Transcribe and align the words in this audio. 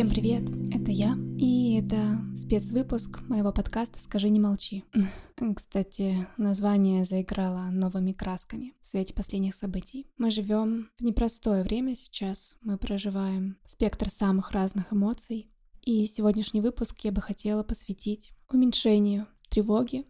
Всем 0.00 0.08
привет, 0.08 0.44
это 0.72 0.90
я, 0.90 1.14
и 1.36 1.74
это 1.78 2.18
спецвыпуск 2.34 3.20
моего 3.28 3.52
подкаста 3.52 3.98
«Скажи, 4.02 4.30
не 4.30 4.40
молчи». 4.40 4.82
Кстати, 5.54 6.26
название 6.38 7.04
заиграло 7.04 7.68
новыми 7.70 8.12
красками 8.12 8.72
в 8.80 8.88
свете 8.88 9.12
последних 9.12 9.54
событий. 9.54 10.06
Мы 10.16 10.30
живем 10.30 10.88
в 10.98 11.02
непростое 11.02 11.62
время 11.62 11.96
сейчас, 11.96 12.56
мы 12.62 12.78
проживаем 12.78 13.58
спектр 13.66 14.08
самых 14.08 14.52
разных 14.52 14.90
эмоций, 14.90 15.50
и 15.82 16.06
сегодняшний 16.06 16.62
выпуск 16.62 16.98
я 17.00 17.12
бы 17.12 17.20
хотела 17.20 17.62
посвятить 17.62 18.32
уменьшению 18.48 19.26
тревоги, 19.50 20.06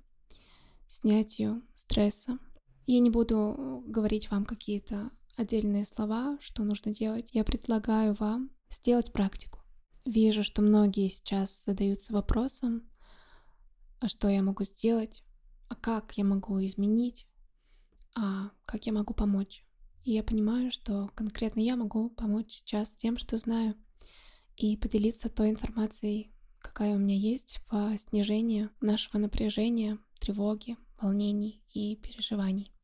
снятию 0.86 1.62
стресса. 1.74 2.38
Я 2.86 3.00
не 3.00 3.10
буду 3.10 3.82
говорить 3.88 4.30
вам 4.30 4.44
какие-то 4.44 5.10
отдельные 5.34 5.84
слова, 5.84 6.38
что 6.40 6.62
нужно 6.62 6.94
делать. 6.94 7.30
Я 7.32 7.42
предлагаю 7.42 8.14
вам 8.14 8.50
сделать 8.70 9.12
практику. 9.12 9.59
Вижу, 10.10 10.42
что 10.42 10.60
многие 10.60 11.06
сейчас 11.06 11.62
задаются 11.64 12.12
вопросом, 12.12 12.82
а 14.00 14.08
что 14.08 14.28
я 14.28 14.42
могу 14.42 14.64
сделать, 14.64 15.22
а 15.68 15.76
как 15.76 16.18
я 16.18 16.24
могу 16.24 16.60
изменить, 16.64 17.28
а 18.16 18.50
как 18.66 18.86
я 18.86 18.92
могу 18.92 19.14
помочь. 19.14 19.64
И 20.02 20.10
я 20.10 20.24
понимаю, 20.24 20.72
что 20.72 21.12
конкретно 21.14 21.60
я 21.60 21.76
могу 21.76 22.10
помочь 22.10 22.50
сейчас 22.50 22.90
тем, 22.90 23.18
что 23.18 23.38
знаю, 23.38 23.76
и 24.56 24.76
поделиться 24.76 25.28
той 25.28 25.50
информацией, 25.50 26.34
какая 26.58 26.96
у 26.96 26.98
меня 26.98 27.14
есть 27.14 27.60
по 27.68 27.96
снижению 27.96 28.70
нашего 28.80 29.18
напряжения, 29.18 29.96
тревоги, 30.18 30.76
волнений 31.00 31.62
и 31.72 31.94
переживаний, 31.94 32.74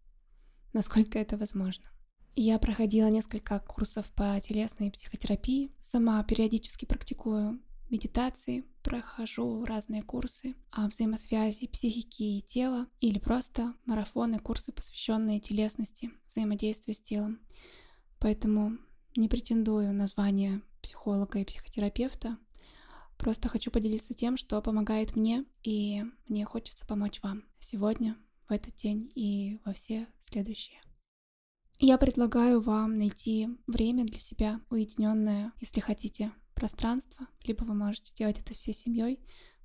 насколько 0.72 1.18
это 1.18 1.36
возможно. 1.36 1.90
Я 2.38 2.58
проходила 2.58 3.06
несколько 3.06 3.58
курсов 3.60 4.12
по 4.12 4.38
телесной 4.40 4.90
психотерапии, 4.90 5.72
сама 5.80 6.22
периодически 6.22 6.84
практикую 6.84 7.62
медитации, 7.88 8.66
прохожу 8.82 9.64
разные 9.64 10.02
курсы 10.02 10.54
о 10.70 10.86
взаимосвязи 10.86 11.66
психики 11.66 12.22
и 12.22 12.42
тела 12.42 12.88
или 13.00 13.18
просто 13.18 13.72
марафоны, 13.86 14.38
курсы, 14.38 14.70
посвященные 14.70 15.40
телесности, 15.40 16.10
взаимодействию 16.28 16.94
с 16.94 17.00
телом. 17.00 17.40
Поэтому 18.18 18.76
не 19.16 19.30
претендую 19.30 19.94
на 19.94 20.06
звание 20.06 20.60
психолога 20.82 21.38
и 21.38 21.44
психотерапевта, 21.46 22.36
просто 23.16 23.48
хочу 23.48 23.70
поделиться 23.70 24.12
тем, 24.12 24.36
что 24.36 24.60
помогает 24.60 25.16
мне, 25.16 25.46
и 25.62 26.04
мне 26.28 26.44
хочется 26.44 26.86
помочь 26.86 27.22
вам 27.22 27.44
сегодня, 27.60 28.14
в 28.46 28.52
этот 28.52 28.76
день 28.76 29.10
и 29.14 29.58
во 29.64 29.72
все 29.72 30.06
следующие. 30.20 30.85
Я 31.78 31.98
предлагаю 31.98 32.60
вам 32.62 32.96
найти 32.96 33.48
время 33.66 34.06
для 34.06 34.18
себя, 34.18 34.62
уединенное, 34.70 35.52
если 35.60 35.80
хотите, 35.80 36.32
пространство, 36.54 37.28
либо 37.44 37.64
вы 37.64 37.74
можете 37.74 38.14
делать 38.14 38.38
это 38.38 38.54
всей 38.54 38.72
семьей, 38.72 39.20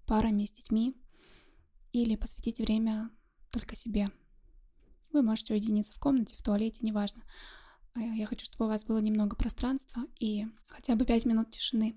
парами 0.05 0.43
с 0.43 0.51
детьми, 0.51 0.93
или 1.93 2.17
посвятить 2.17 2.59
время 2.59 3.11
только 3.49 3.77
себе. 3.77 4.11
Вы 5.13 5.21
можете 5.21 5.53
уединиться 5.53 5.93
в 5.93 5.99
комнате, 5.99 6.35
в 6.35 6.43
туалете, 6.43 6.79
неважно. 6.81 7.23
А 7.93 8.01
я 8.01 8.25
хочу, 8.25 8.45
чтобы 8.45 8.65
у 8.65 8.67
вас 8.69 8.83
было 8.83 8.97
немного 8.97 9.37
пространства 9.37 10.03
и 10.19 10.47
хотя 10.67 10.95
бы 10.95 11.05
5 11.05 11.25
минут 11.25 11.51
тишины. 11.51 11.95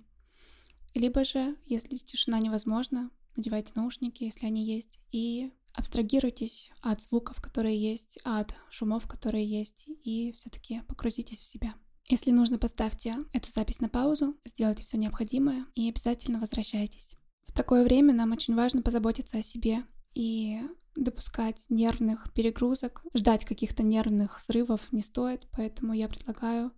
Либо 0.95 1.25
же, 1.25 1.57
если 1.67 1.97
тишина 1.97 2.39
невозможна, 2.39 3.11
надевайте 3.35 3.73
наушники, 3.75 4.23
если 4.23 4.47
они 4.47 4.65
есть, 4.65 5.01
и 5.11 5.53
абстрагируйтесь 5.75 6.71
от 6.81 7.03
звуков, 7.03 7.41
которые 7.41 7.81
есть, 7.81 8.19
от 8.25 8.55
шумов, 8.71 9.07
которые 9.07 9.45
есть, 9.45 9.85
и 9.87 10.33
все-таки 10.33 10.83
погрузитесь 10.83 11.41
в 11.41 11.47
себя. 11.47 11.75
Если 12.09 12.31
нужно, 12.31 12.59
поставьте 12.59 13.17
эту 13.33 13.51
запись 13.51 13.81
на 13.81 13.89
паузу, 13.89 14.37
сделайте 14.45 14.85
все 14.85 14.99
необходимое 14.99 15.67
и 15.75 15.89
обязательно 15.89 16.39
возвращайтесь. 16.39 17.15
В 17.47 17.53
такое 17.53 17.85
время 17.85 18.13
нам 18.13 18.33
очень 18.33 18.55
важно 18.55 18.83
позаботиться 18.83 19.39
о 19.39 19.43
себе 19.43 19.85
и 20.15 20.61
допускать 20.97 21.65
нервных 21.71 22.33
перегрузок, 22.35 23.05
ждать 23.15 23.45
каких-то 23.45 23.83
нервных 23.83 24.41
взрывов 24.41 24.93
не 24.93 25.03
стоит, 25.03 25.47
поэтому 25.51 25.93
я 25.93 26.09
предлагаю 26.09 26.73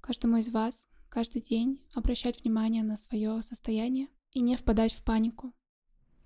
каждому 0.00 0.38
из 0.38 0.48
вас 0.48 0.86
каждый 1.08 1.42
день 1.42 1.82
обращать 1.94 2.42
внимание 2.42 2.82
на 2.82 2.96
свое 2.96 3.42
состояние 3.42 4.08
и 4.32 4.40
не 4.40 4.56
впадать 4.56 4.92
в 4.94 5.02
панику. 5.02 5.52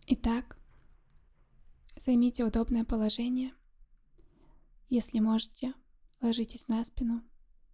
Итак, 0.07 0.59
Займите 2.05 2.45
удобное 2.45 2.85
положение. 2.85 3.55
Если 4.91 5.21
можете, 5.21 5.73
ложитесь 6.21 6.69
на 6.69 6.85
спину, 6.85 7.23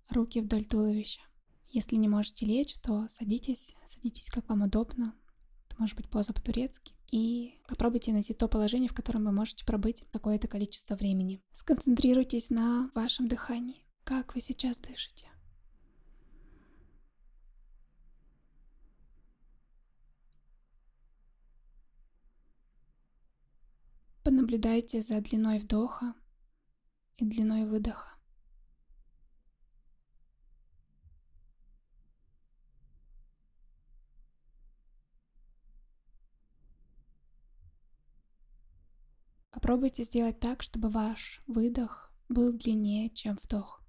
руки 0.08 0.40
вдоль 0.40 0.64
туловища. 0.64 1.20
Если 1.66 1.96
не 1.96 2.08
можете 2.08 2.46
лечь, 2.46 2.74
то 2.80 3.08
садитесь, 3.08 3.74
садитесь 3.88 4.30
как 4.30 4.48
вам 4.48 4.62
удобно. 4.62 5.16
Это 5.66 5.80
может 5.80 5.96
быть 5.96 6.08
поза 6.08 6.32
по-турецки. 6.32 6.94
И 7.10 7.58
попробуйте 7.66 8.12
найти 8.12 8.32
то 8.32 8.46
положение, 8.46 8.88
в 8.88 8.94
котором 8.94 9.24
вы 9.24 9.32
можете 9.32 9.64
пробыть 9.64 10.04
какое-то 10.12 10.46
количество 10.46 10.94
времени. 10.94 11.42
Сконцентрируйтесь 11.52 12.50
на 12.50 12.92
вашем 12.94 13.26
дыхании. 13.26 13.84
Как 14.04 14.36
вы 14.36 14.40
сейчас 14.40 14.78
дышите? 14.78 15.29
Понаблюдайте 24.22 25.00
за 25.00 25.20
длиной 25.20 25.58
вдоха 25.58 26.14
и 27.16 27.24
длиной 27.24 27.64
выдоха. 27.64 28.10
Попробуйте 39.50 40.04
сделать 40.04 40.40
так, 40.40 40.62
чтобы 40.62 40.90
ваш 40.90 41.42
выдох 41.46 42.12
был 42.28 42.52
длиннее, 42.52 43.10
чем 43.10 43.38
вдох. 43.42 43.79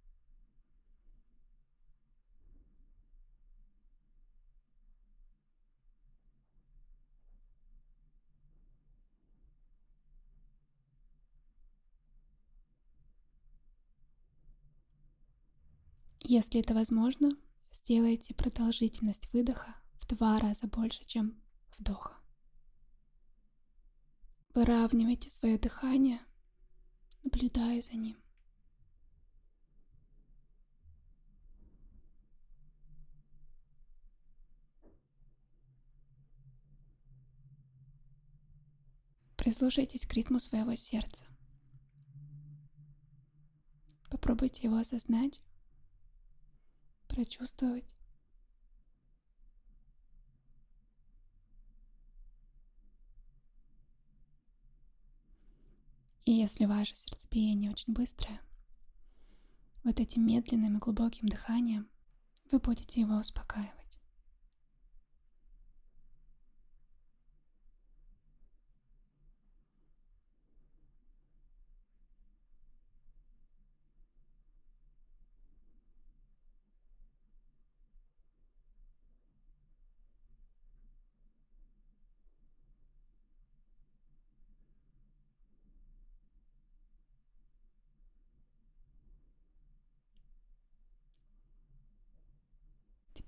Если 16.34 16.62
это 16.62 16.74
возможно, 16.74 17.32
сделайте 17.74 18.34
продолжительность 18.34 19.30
выдоха 19.34 19.76
в 19.96 20.08
два 20.08 20.40
раза 20.40 20.66
больше, 20.66 21.04
чем 21.04 21.38
вдоха. 21.78 22.16
Выравнивайте 24.54 25.30
свое 25.30 25.58
дыхание, 25.58 26.22
наблюдая 27.22 27.82
за 27.82 27.98
ним. 27.98 28.16
Прислушайтесь 39.36 40.06
к 40.06 40.14
ритму 40.14 40.40
своего 40.40 40.76
сердца. 40.76 41.26
Попробуйте 44.10 44.62
его 44.68 44.78
осознать 44.78 45.42
прочувствовать. 47.12 47.86
И 56.26 56.32
если 56.32 56.66
ваше 56.66 56.96
сердцебиение 56.96 57.72
очень 57.72 57.94
быстрое, 57.94 58.40
вот 59.84 60.00
этим 60.00 60.26
медленным 60.26 60.78
и 60.78 60.80
глубоким 60.80 61.28
дыханием 61.28 61.90
вы 62.52 62.60
будете 62.60 63.02
его 63.02 63.16
успокаивать. 63.16 63.81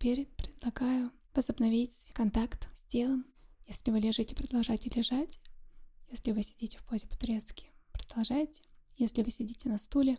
Теперь 0.04 0.28
предлагаю 0.36 1.14
возобновить 1.34 2.10
контакт 2.12 2.68
с 2.76 2.82
телом. 2.90 3.26
Если 3.68 3.90
вы 3.90 4.02
лежите, 4.02 4.36
продолжайте 4.36 4.90
лежать. 4.94 5.40
Если 6.12 6.34
вы 6.34 6.44
сидите 6.44 6.78
в 6.78 6.84
позе 6.84 7.08
по-турецки, 7.08 7.72
продолжайте. 7.94 8.64
Если 8.98 9.24
вы 9.24 9.32
сидите 9.32 9.70
на 9.70 9.78
стуле, 9.78 10.18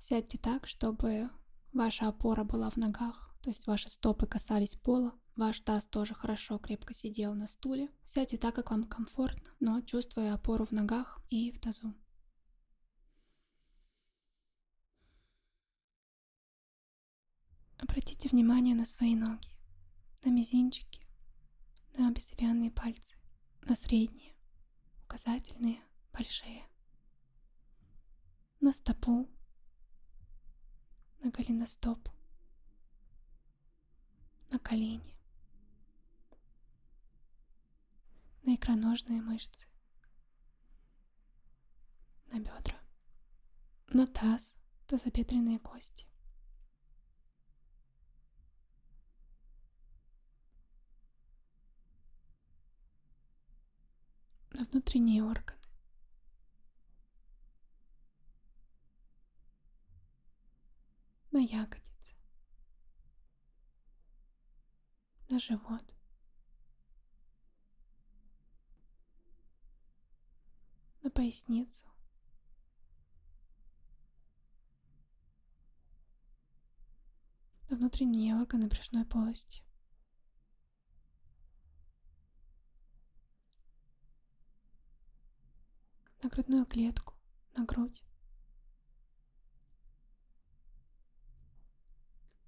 сядьте 0.00 0.38
так, 0.38 0.66
чтобы 0.66 1.28
ваша 1.74 2.08
опора 2.08 2.42
была 2.42 2.70
в 2.70 2.78
ногах, 2.78 3.36
то 3.42 3.50
есть 3.50 3.66
ваши 3.66 3.90
стопы 3.90 4.26
касались 4.26 4.76
пола, 4.76 5.12
ваш 5.36 5.60
таз 5.60 5.84
тоже 5.84 6.14
хорошо 6.14 6.56
крепко 6.56 6.94
сидел 6.94 7.34
на 7.34 7.48
стуле, 7.48 7.90
сядьте 8.06 8.38
так, 8.38 8.54
как 8.54 8.70
вам 8.70 8.84
комфортно, 8.84 9.50
но 9.60 9.82
чувствуя 9.82 10.32
опору 10.32 10.64
в 10.64 10.72
ногах 10.72 11.20
и 11.28 11.52
в 11.52 11.60
тазу. 11.60 11.92
Обратите 17.88 18.28
внимание 18.28 18.74
на 18.74 18.84
свои 18.84 19.16
ноги, 19.16 19.48
на 20.22 20.28
мизинчики, 20.28 21.00
на 21.94 22.10
безымянные 22.12 22.70
пальцы, 22.70 23.16
на 23.62 23.74
средние, 23.74 24.34
указательные, 25.04 25.80
большие, 26.12 26.68
на 28.60 28.72
стопу, 28.74 29.26
на 31.20 31.30
голеностоп, 31.30 32.08
на 34.50 34.58
колени, 34.58 35.16
на 38.42 38.54
икроножные 38.54 39.22
мышцы, 39.22 39.66
на 42.30 42.38
бедра, 42.38 42.78
на 43.88 44.06
таз, 44.06 44.54
тазобедренные 44.86 45.58
кости. 45.58 46.07
На 54.58 54.64
внутренние 54.64 55.22
органы. 55.22 55.60
На 61.30 61.38
ягодицы. 61.38 62.16
На 65.28 65.38
живот. 65.38 65.84
На 71.04 71.10
поясницу. 71.10 71.86
На 77.68 77.76
внутренние 77.76 78.34
органы 78.34 78.66
брюшной 78.66 79.04
полости. 79.04 79.62
На 86.28 86.30
грудную 86.30 86.66
клетку, 86.66 87.14
на 87.56 87.64
грудь, 87.64 88.04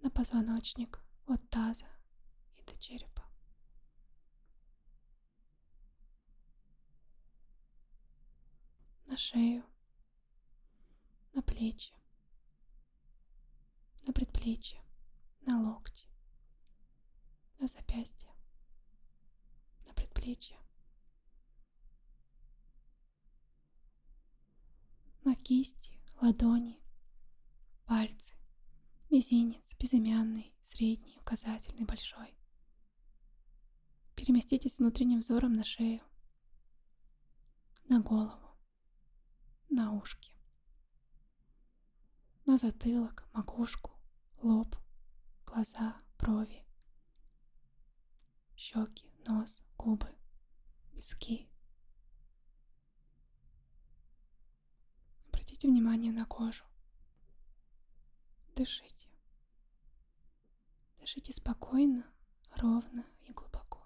на 0.03 0.11
позвоночник 0.11 1.01
от 1.27 1.49
таза 1.49 1.89
и 2.59 2.63
до 2.63 2.77
черепа. 2.79 3.25
На 9.07 9.17
шею, 9.17 9.65
на 11.33 11.41
плечи, 11.41 11.95
на 14.03 14.13
предплечье, 14.13 14.85
на 15.41 15.59
локти, 15.63 16.07
на 17.59 17.67
запястье, 17.67 18.31
на 19.87 19.95
предплечье, 19.95 20.59
на 25.31 25.37
кисти, 25.37 25.93
ладони, 26.21 26.83
пальцы, 27.87 28.35
мизинец, 29.11 29.77
безымянный, 29.79 30.57
средний, 30.65 31.17
указательный, 31.21 31.85
большой. 31.85 32.37
Переместитесь 34.17 34.81
внутренним 34.81 35.21
взором 35.21 35.53
на 35.53 35.63
шею, 35.63 36.03
на 37.89 38.01
голову, 38.01 38.59
на 39.69 39.93
ушки, 39.93 40.35
на 42.45 42.59
затылок, 42.59 43.29
макушку, 43.33 43.93
лоб, 44.43 44.75
глаза, 45.47 46.03
брови, 46.19 46.67
щеки, 48.57 49.09
нос, 49.29 49.63
губы, 49.79 50.09
виски, 50.93 51.49
Обратите 55.61 55.79
внимание 55.79 56.13
на 56.13 56.25
кожу. 56.25 56.65
Дышите. 58.57 59.11
Дышите 60.99 61.35
спокойно, 61.35 62.07
ровно 62.57 63.05
и 63.29 63.33
глубоко. 63.33 63.83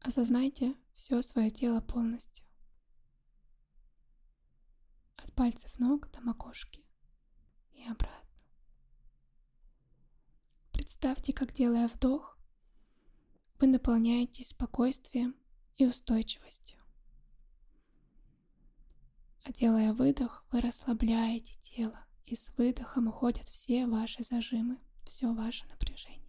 Осознайте 0.00 0.74
все 0.94 1.22
свое 1.22 1.48
тело 1.50 1.80
полностью. 1.80 2.44
От 5.16 5.32
пальцев 5.34 5.78
ног 5.78 6.10
до 6.10 6.20
макушки 6.22 6.84
и 7.70 7.84
обратно. 7.84 8.36
Представьте, 10.72 11.32
как 11.32 11.52
делая 11.52 11.86
вдох, 11.86 12.36
вы 13.60 13.68
наполняетесь 13.68 14.48
спокойствием 14.48 15.36
и 15.76 15.86
устойчивостью. 15.86 16.79
А 19.44 19.52
делая 19.52 19.92
выдох, 19.92 20.44
вы 20.50 20.60
расслабляете 20.60 21.54
тело, 21.60 21.98
и 22.26 22.36
с 22.36 22.52
выдохом 22.56 23.08
уходят 23.08 23.48
все 23.48 23.86
ваши 23.86 24.22
зажимы, 24.22 24.78
все 25.04 25.32
ваше 25.32 25.66
напряжение. 25.66 26.20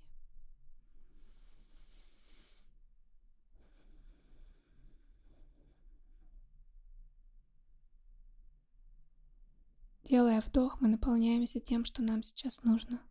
Делая 10.04 10.42
вдох, 10.42 10.82
мы 10.82 10.90
наполняемся 10.90 11.62
тем, 11.62 11.86
что 11.86 12.02
нам 12.02 12.22
сейчас 12.22 12.64
нужно. 12.64 13.02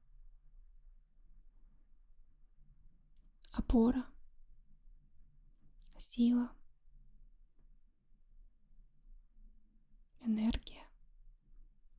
Опора, 3.53 4.05
сила, 5.99 6.50
энергия. 10.20 10.87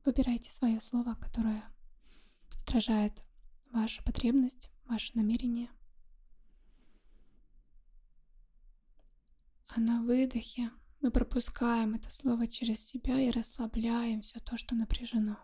Выбирайте 0.04 0.50
свое 0.50 0.80
слово, 0.80 1.14
которое 1.14 1.62
отражает 2.62 3.24
вашу 3.70 4.02
потребность, 4.04 4.70
ваше 4.84 5.12
намерение. 5.14 5.70
А 9.68 9.80
на 9.80 10.02
выдохе 10.02 10.70
мы 11.00 11.10
пропускаем 11.10 11.94
это 11.94 12.12
слово 12.12 12.46
через 12.46 12.84
себя 12.84 13.20
и 13.20 13.30
расслабляем 13.30 14.22
все 14.22 14.38
то, 14.40 14.56
что 14.56 14.74
напряжено. 14.74 15.38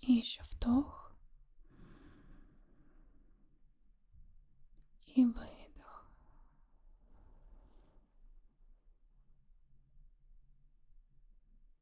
И 0.00 0.12
еще 0.14 0.42
вдох. 0.42 1.14
И 5.14 5.24
выдох. 5.24 5.59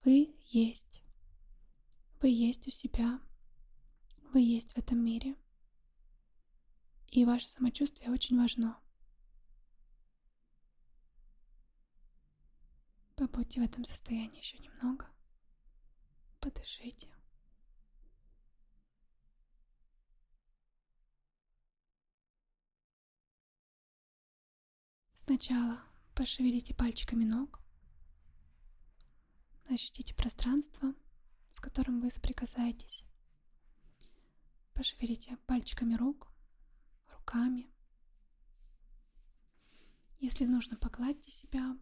Вы 0.08 0.34
есть. 0.46 1.02
Вы 2.22 2.28
есть 2.30 2.66
у 2.66 2.70
себя. 2.70 3.20
Вы 4.32 4.40
есть 4.40 4.72
в 4.72 4.78
этом 4.78 5.04
мире. 5.04 5.36
И 7.08 7.26
ваше 7.26 7.46
самочувствие 7.46 8.10
очень 8.10 8.38
важно. 8.38 8.80
Побудьте 13.16 13.60
в 13.60 13.64
этом 13.64 13.84
состоянии 13.84 14.38
еще 14.38 14.56
немного. 14.60 15.06
Подышите. 16.40 17.14
Сначала 25.18 25.82
пошевелите 26.14 26.72
пальчиками 26.74 27.26
ног. 27.26 27.57
Ощутите 29.68 30.14
пространство, 30.14 30.94
с 31.52 31.60
которым 31.60 32.00
вы 32.00 32.10
соприкасаетесь. 32.10 33.04
Пошевелите 34.72 35.36
пальчиками 35.46 35.94
рук, 35.94 36.32
руками. 37.12 37.70
Если 40.20 40.46
нужно, 40.46 40.78
погладьте 40.78 41.30
себя, 41.30 41.76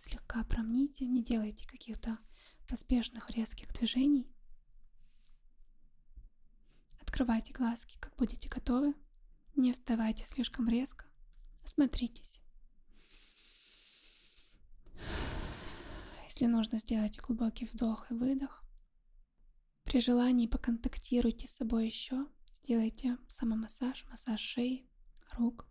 слегка 0.00 0.42
промните, 0.44 1.04
не 1.04 1.22
делайте 1.22 1.66
каких-то 1.66 2.18
поспешных 2.66 3.28
резких 3.30 3.70
движений. 3.74 4.26
Открывайте 7.00 7.52
глазки, 7.52 7.98
как 7.98 8.16
будете 8.16 8.48
готовы. 8.48 8.94
Не 9.54 9.72
вставайте 9.72 10.24
слишком 10.24 10.68
резко. 10.68 11.04
Осмотритесь. 11.62 12.43
Если 16.34 16.46
нужно, 16.46 16.80
сделайте 16.80 17.20
глубокий 17.20 17.64
вдох 17.64 18.10
и 18.10 18.14
выдох. 18.14 18.64
При 19.84 20.00
желании 20.00 20.48
поконтактируйте 20.48 21.46
с 21.46 21.54
собой 21.54 21.86
еще. 21.86 22.26
Сделайте 22.56 23.18
самомассаж, 23.28 24.04
массаж 24.10 24.40
шеи, 24.40 24.90
рук. 25.38 25.64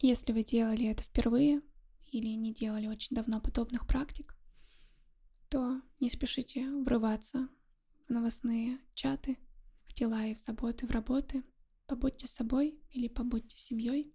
Если 0.00 0.32
вы 0.32 0.44
делали 0.44 0.86
это 0.86 1.02
впервые 1.02 1.60
или 2.06 2.28
не 2.28 2.54
делали 2.54 2.86
очень 2.86 3.14
давно 3.14 3.38
подобных 3.38 3.86
практик, 3.86 4.34
то 5.50 5.82
не 6.00 6.08
спешите 6.08 6.66
врываться 6.70 7.50
в 8.08 8.10
новостные 8.10 8.78
чаты, 8.94 9.36
в 9.84 9.92
дела 9.92 10.24
и 10.24 10.34
в 10.34 10.38
заботы, 10.38 10.86
в 10.86 10.90
работы. 10.90 11.44
Побудьте 11.86 12.28
собой 12.28 12.82
или 12.92 13.08
побудьте 13.08 13.58
семьей. 13.58 14.14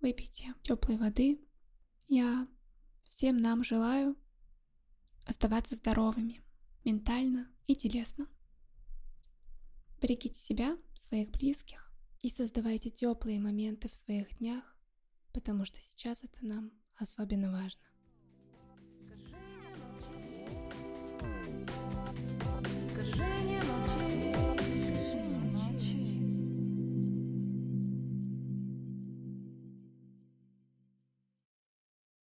Выпейте 0.00 0.52
теплой 0.64 0.96
воды. 0.96 1.40
Я 2.08 2.48
всем 3.08 3.38
нам 3.38 3.64
желаю 3.64 4.16
оставаться 5.26 5.74
здоровыми 5.74 6.42
ментально 6.84 7.50
и 7.66 7.76
телесно. 7.76 8.26
Берегите 10.00 10.38
себя, 10.38 10.78
своих 10.98 11.30
близких 11.30 11.92
и 12.20 12.30
создавайте 12.30 12.90
теплые 12.90 13.40
моменты 13.40 13.88
в 13.88 13.94
своих 13.94 14.38
днях, 14.38 14.76
потому 15.32 15.64
что 15.64 15.80
сейчас 15.80 16.24
это 16.24 16.44
нам 16.44 16.72
особенно 16.96 17.50
важно. 17.50 17.82